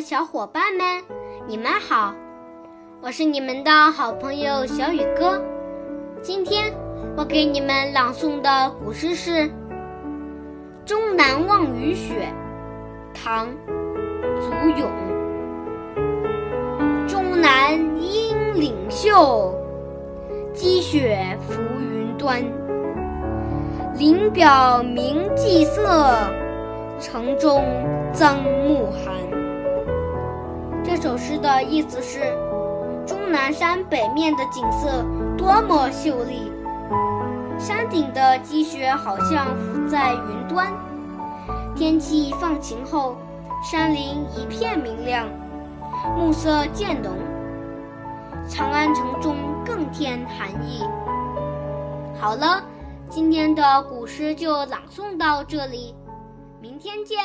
[0.00, 1.02] 小伙伴们，
[1.46, 2.14] 你们好！
[3.02, 5.42] 我是你们的好朋友小雨哥。
[6.22, 6.72] 今天
[7.16, 9.30] 我给你们朗诵的古诗是
[10.86, 12.28] 《终南望雨雪》，
[13.22, 13.48] 唐·
[14.40, 14.90] 祖咏。
[17.06, 19.54] 终南阴岭秀，
[20.54, 22.42] 积雪浮云端。
[23.96, 26.30] 林表明霁色，
[26.98, 27.62] 城中
[28.14, 29.12] 增暮寒。
[31.20, 32.20] 诗的意思是，
[33.06, 35.04] 终南山北面的景色
[35.36, 36.50] 多么秀丽，
[37.58, 40.72] 山顶的积雪好像浮在云端。
[41.76, 43.16] 天气放晴后，
[43.62, 45.28] 山林一片明亮，
[46.16, 47.12] 暮色渐浓，
[48.48, 50.82] 长安城中更添寒意。
[52.18, 52.64] 好了。
[53.12, 55.96] 今天的古诗就朗诵到这里，
[56.60, 57.18] 明天见。